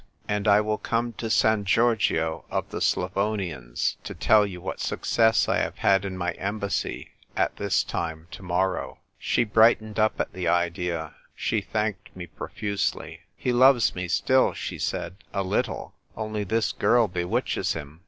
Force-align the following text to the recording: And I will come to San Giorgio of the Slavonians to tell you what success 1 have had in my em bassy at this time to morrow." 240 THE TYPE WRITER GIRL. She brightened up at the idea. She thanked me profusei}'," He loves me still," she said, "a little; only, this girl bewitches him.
And 0.27 0.47
I 0.47 0.61
will 0.61 0.79
come 0.79 1.13
to 1.19 1.29
San 1.29 1.63
Giorgio 1.63 2.43
of 2.49 2.71
the 2.71 2.81
Slavonians 2.81 3.97
to 4.03 4.15
tell 4.15 4.47
you 4.47 4.59
what 4.59 4.79
success 4.79 5.47
1 5.47 5.55
have 5.57 5.77
had 5.77 6.05
in 6.05 6.17
my 6.17 6.31
em 6.31 6.59
bassy 6.59 7.09
at 7.35 7.55
this 7.57 7.83
time 7.83 8.27
to 8.31 8.41
morrow." 8.41 8.97
240 9.19 9.19
THE 9.19 9.19
TYPE 9.19 9.19
WRITER 9.19 9.23
GIRL. 9.23 9.29
She 9.29 9.53
brightened 9.83 9.99
up 9.99 10.19
at 10.19 10.33
the 10.33 10.47
idea. 10.47 11.13
She 11.35 11.61
thanked 11.61 12.15
me 12.15 12.25
profusei}'," 12.25 13.19
He 13.45 13.53
loves 13.53 13.93
me 13.93 14.07
still," 14.07 14.53
she 14.55 14.79
said, 14.79 15.17
"a 15.35 15.43
little; 15.43 15.93
only, 16.17 16.45
this 16.45 16.71
girl 16.71 17.07
bewitches 17.07 17.73
him. 17.73 17.99